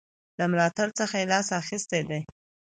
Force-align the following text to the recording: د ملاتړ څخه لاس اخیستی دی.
د 0.37 0.39
ملاتړ 0.51 0.87
څخه 0.99 1.15
لاس 1.31 1.47
اخیستی 1.61 2.01
دی. 2.09 2.21